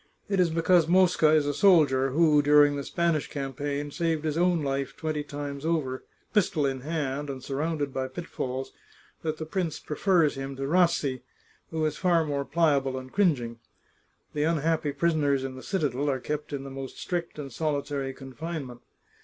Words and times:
It 0.27 0.39
is 0.39 0.49
because 0.49 0.87
Mosca 0.87 1.29
is 1.29 1.45
a 1.45 1.53
soldier, 1.53 2.09
who, 2.09 2.41
during 2.41 2.75
the 2.75 2.83
Spanish 2.83 3.29
campaigns, 3.29 3.97
saved 3.97 4.25
his 4.25 4.35
own 4.35 4.63
life 4.63 4.97
twenty 4.97 5.21
times 5.23 5.63
over, 5.63 6.03
pistol 6.33 6.65
in 6.65 6.79
hand, 6.81 7.29
and 7.29 7.43
surrounded 7.43 7.93
by 7.93 8.07
pitfalls, 8.07 8.73
that 9.21 9.37
the 9.37 9.45
prince 9.45 9.79
prefers 9.79 10.33
him 10.33 10.55
to 10.55 10.63
Rassi, 10.63 11.21
who 11.69 11.85
is 11.85 11.97
far 11.97 12.25
more 12.25 12.45
pliable 12.45 12.97
and 12.97 13.11
cringing. 13.13 13.59
The 14.33 14.41
unhappy 14.41 14.91
prisoners 14.91 15.43
in 15.43 15.53
the 15.53 15.61
citadel 15.61 16.09
are 16.09 16.19
kept 16.19 16.51
in 16.51 16.63
the 16.63 16.71
most 16.71 16.97
strict 16.97 17.37
and 17.37 17.51
solitary 17.53 18.11
confinement. 18.11 18.81